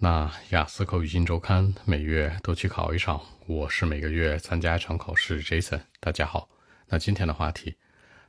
[0.00, 5.42] 那雅思口语新周刊每月都去考一场，我是每个月参加一场考试。
[5.42, 6.48] Jason，大家好。
[6.86, 7.74] 那今天的话题，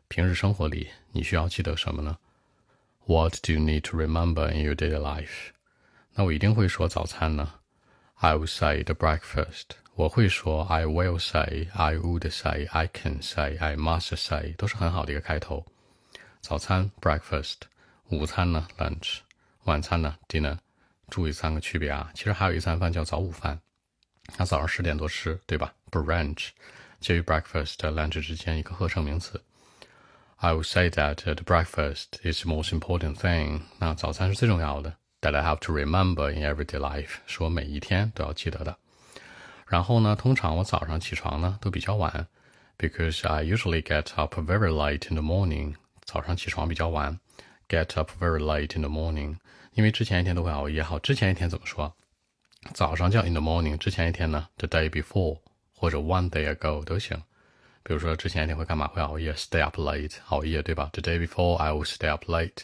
[0.08, 2.18] 平日生活里你需要记得什么呢
[3.06, 5.52] ？What do you need to remember in your daily life？
[6.16, 7.54] 那我一定会说早餐呢。
[8.16, 9.66] I will say the breakfast。
[9.94, 15.64] 我会说 I will say, I would say, I can say, I must say，都是很好的一个开头。
[16.42, 17.58] 早餐 breakfast，
[18.10, 19.20] 午餐呢 lunch，
[19.66, 20.58] 晚餐呢 dinner。
[21.10, 23.60] 注意三个区别啊，其实还有一餐饭叫早午饭，
[24.38, 26.50] 那早上十点多吃，对吧？Brunch，
[27.00, 29.42] 介于 breakfast 和、lunch 之间一个合成名词。
[30.38, 33.62] I would say that the breakfast is the most important thing。
[33.78, 38.78] 那早餐是最重要的，that I have to remember in everyday life，是我每一天都要记得的。
[39.68, 42.28] 然后呢，通常我早上起床呢都比较晚
[42.78, 45.76] ，because I usually get up very late in the morning。
[46.06, 47.20] 早上起床比较晚
[47.70, 49.38] ，get up very late in the morning。
[49.74, 51.94] 因为之前一天都会熬夜，好，之前一天怎么说？
[52.74, 55.40] 早上叫 in the morning，之前一天呢，the day before
[55.74, 57.18] 或者 one day ago 都行。
[57.84, 58.88] 比如说之前一天会干嘛？
[58.88, 62.64] 会熬夜，stay up late，熬夜，对吧？The day before I will stay up late。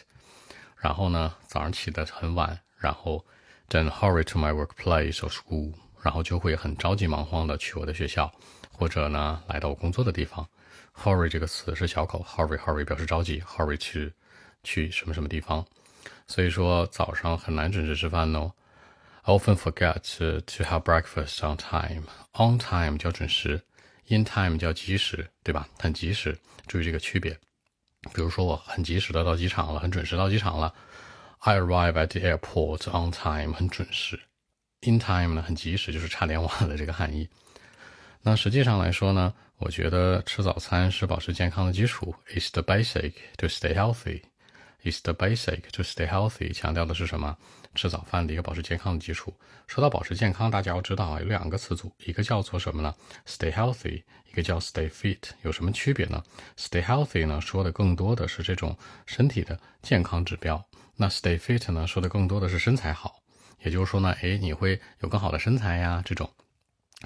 [0.76, 3.24] 然后呢，早上起得很晚，然后
[3.70, 8.30] then hurry to my workplace or school，然后就会很着急忙慌的去我的学校，
[8.70, 10.46] 或者呢来到我工作的地方。
[10.94, 14.12] hurry 这个词是小口，hurry hurry 表示着急，hurry 去
[14.66, 15.64] 去什么什么地方。
[16.26, 18.52] 所以说早上很难准时吃饭哦。
[19.22, 22.02] I often forget to have breakfast on time.
[22.32, 23.62] On time 叫准时
[24.08, 25.68] ，in time 叫及时，对吧？
[25.78, 26.36] 很及时，
[26.66, 27.38] 注意这个区别。
[28.12, 30.74] 比如说我很及时的到机场了，很准时到机场了。
[31.38, 34.18] I arrive at the airport on time，很准时。
[34.82, 37.28] In time 呢，很及时，就是差点晚了这个含义。
[38.22, 42.14] 那实际上来说呢，我觉得吃早餐是保持健康的基础。
[42.28, 44.22] It's the basic to stay healthy.
[44.86, 47.36] Is the basic to stay healthy，强调的是什么？
[47.74, 49.34] 吃早饭的一个保持健康的基础。
[49.66, 52.94] 说到保持健康，大家要知道啊，有两个词组，一个叫做什么呢
[53.26, 56.22] ？Stay healthy，一个叫 Stay fit，有什么区别呢
[56.56, 60.64] ？Stay healthy 呢，说的更多的是这种身体的健康指标。
[60.94, 63.16] 那 Stay fit 呢，说的更多的是身材好。
[63.62, 66.30] 也就是说呢，哎，你会有更好的身材呀，这种。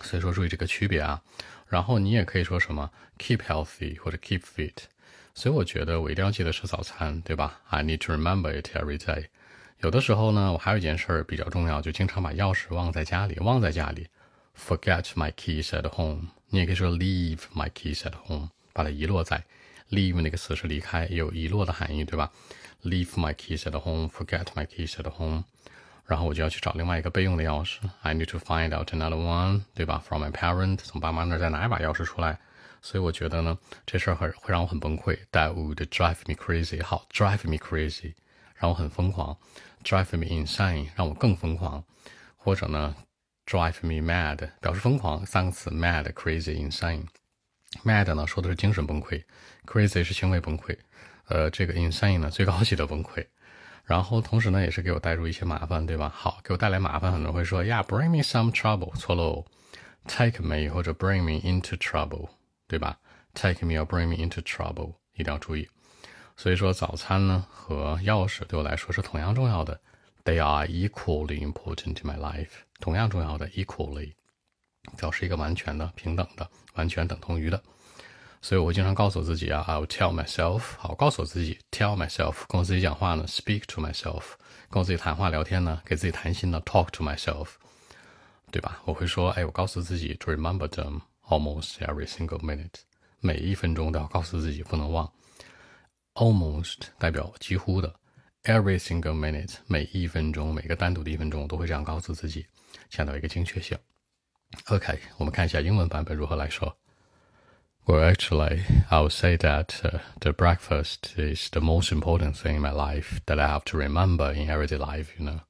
[0.03, 1.23] 所以说注意这个区别啊。
[1.67, 4.75] 然后你也可以说什么？Keep healthy 或者 Keep fit。
[5.35, 9.27] 所以我觉得我一定要记得吃早餐，对吧？I need to remember it every day。
[9.81, 14.09] 有的时候呢，我还有一件事儿比较重要，就经常把钥匙忘在家里，忘在家里
[14.59, 16.29] ，forget my keys at home。
[16.51, 19.43] 你也可以说 leave my keys at home，把它遗落在。
[19.91, 22.31] leave 那个词是离开，也有遗落的含义，对吧
[22.83, 25.45] ？leave my keys at home，forget my keys at home。
[26.07, 32.39] 然后我就要去找另外一个备用的钥匙，I need to find out another one，对吧？From my parents，从爸妈那儿再拿一把钥匙出来。
[32.83, 35.19] 所以我觉得呢，这事儿很会让我很崩溃。
[35.33, 36.83] That would drive me crazy。
[36.83, 38.15] 好，drive me crazy，
[38.55, 39.37] 让我很疯狂。
[39.85, 41.85] Drive me insane，让我更疯狂。
[42.37, 42.97] 或者呢
[43.47, 45.25] ，drive me mad，表示疯狂。
[45.27, 47.07] 三个词：mad、crazy、insane。
[47.85, 49.23] mad 呢，说的是精神崩溃
[49.67, 50.77] ；crazy 是行为崩溃。
[51.29, 53.27] 呃，这个 insane 呢，最高级的崩溃。
[53.85, 56.09] 然后同时呢，也是给我带入一些麻烦，对吧？
[56.15, 58.95] 好，给我带来麻烦，很多人会说，Yeah，bring me some trouble。
[58.97, 59.45] 错喽
[60.07, 62.29] ，take me 或者 bring me into trouble。
[62.71, 62.97] 对吧
[63.35, 65.69] ？Take me or bring me into trouble，一定要注意。
[66.37, 69.81] 所以说，早餐呢和钥匙对我来说是同样重要的。
[70.25, 74.13] They are equally important to my life，同样重要的，equally，
[74.97, 77.61] 表示一个完全的、平等的、完全等同于的。
[78.41, 84.23] 所以我会经常告诉自己啊，I'll tell myself，好，告诉自己，tell myself，跟我自己讲话呢，speak to myself，
[84.71, 87.49] 跟我自己谈话聊天呢，给自己谈心呢，talk to myself，
[88.53, 88.81] 对吧？
[88.85, 91.01] 我会说，哎，我告诉自己，to remember them。
[91.30, 92.82] almost every single minute，
[93.20, 95.12] 每一分钟都要告诉自己不能忘。
[96.14, 97.94] almost 代表几乎的，
[98.44, 102.46] every single minute 每一分钟，每个单独的一分钟都会这样告诉自己，
[102.90, 103.78] 强调一个精确性。
[104.68, 106.78] OK，我们看一下英文版本如何来说。
[107.88, 112.72] Well, actually, I would say that uh, the breakfast is the most important thing in my
[112.72, 115.42] life that I have to remember in everyday life, you know,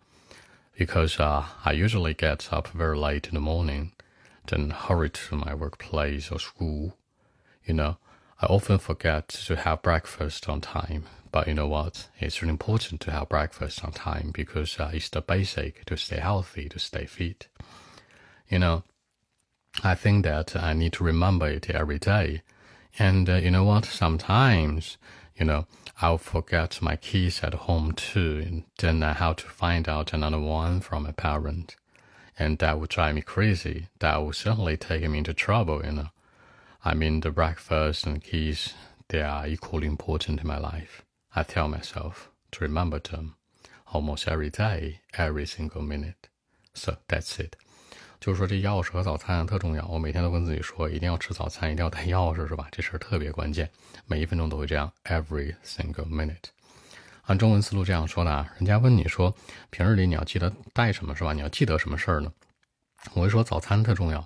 [0.77, 3.91] because uh, I usually get up very late in the morning
[4.50, 6.96] then hurry to my workplace or school.
[7.64, 7.96] You know,
[8.40, 11.04] I often forget to have breakfast on time.
[11.32, 12.08] But you know what?
[12.18, 16.18] It's really important to have breakfast on time because uh, it's the basic to stay
[16.18, 17.46] healthy, to stay fit.
[18.48, 18.82] You know,
[19.84, 22.42] I think that I need to remember it every day.
[22.98, 23.84] And uh, you know what?
[23.84, 24.98] Sometimes,
[25.36, 25.66] you know,
[26.02, 30.40] I'll forget my keys at home too, and then I have to find out another
[30.40, 31.76] one from a parent
[32.37, 33.87] and that would drive me crazy.
[33.99, 36.09] That would certainly take me into trouble, you know.
[36.83, 38.73] I mean, the breakfast and keys,
[39.09, 41.01] they are equally important in my life.
[41.33, 43.35] I tell myself to remember them
[43.93, 46.29] almost every day, every single minute.
[46.73, 47.55] So that's it。
[48.19, 52.67] 就是说这钥匙和早餐特重要，我每天都跟自己说，一定要吃早餐，一定要带钥匙，是吧？
[52.71, 53.69] 这事儿特别关键，
[54.07, 56.49] 每一分钟都会这样，every single minute。
[57.30, 59.32] 按中文思路这样说的啊，人家问你说，
[59.70, 61.32] 平日里你要记得带什么，是吧？
[61.32, 62.32] 你要记得什么事儿呢？
[63.14, 64.18] 我会说早餐特重要，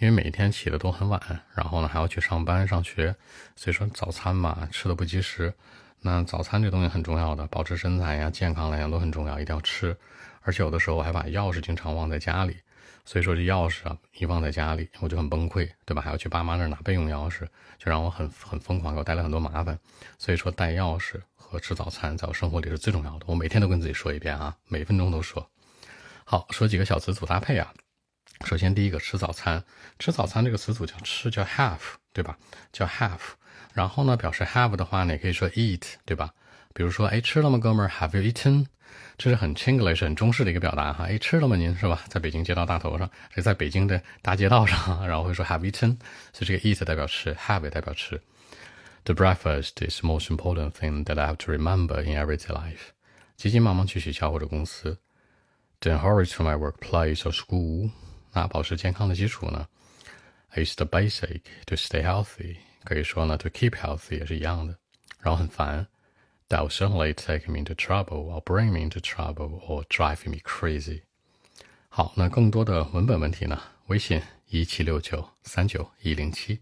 [0.00, 1.22] 因为每天起的都很晚，
[1.54, 3.14] 然后呢还要去上班上学，
[3.54, 5.54] 所以说早餐嘛吃的不及时。
[6.00, 9.96] 那早餐这东西很重要的，保持身材呀、健康来讲都很重要，一定要吃。
[10.40, 12.56] 而且有的时候我还把钥匙经常忘在家里，
[13.04, 16.00] 所以说这钥匙啊一忘在家里我就很崩溃，对吧？
[16.02, 17.46] 还要去爸妈那儿拿备用钥匙，
[17.78, 19.78] 就让我很很疯狂，给我带来很多麻烦。
[20.18, 25.50] 所以说带钥匙和吃早餐在我生活里是最重要的，我每天都跟自己说一遍啊，每分钟都说。
[26.24, 27.72] 好，说几个小词组搭配啊。
[28.46, 29.62] 首先第一个吃早餐，
[29.98, 31.78] 吃早餐这个词组叫吃叫 have，
[32.12, 32.38] 对吧？
[32.72, 33.18] 叫 have。
[33.74, 36.32] 然后呢，表示 have 的话呢，也可以说 eat，对吧？
[36.73, 37.89] 比如说，哎，吃了吗，哥们儿？
[37.89, 38.65] Have you eaten？
[39.17, 41.05] 这是很 Chinglish、很中式的一个表达哈。
[41.05, 42.03] 哎，吃了吗您是吧？
[42.09, 45.97] 在北京街道大头上，是在北京的大街道上，然后会说 Have eaten？
[46.33, 48.21] 所以这个 eat 代表吃，have 代表吃。
[49.05, 52.91] The breakfast is most important thing that I have to remember in everyday life。
[53.37, 54.97] 急急忙忙去学校或者公司。
[55.79, 57.91] Don't hurry to my workplace or school。
[58.33, 59.67] 那保持健康的基础呢？
[60.55, 62.57] It's the basic to stay healthy。
[62.83, 64.77] 可以说呢，to keep healthy 也是一样的。
[65.19, 65.87] 然后很烦
[66.49, 70.37] ，That will certainly take me into trouble or bring me into trouble or drive me
[70.43, 71.01] crazy。
[71.89, 73.59] 好，那更多的文本问题呢？
[73.87, 76.61] 微信一七六九三九一零七。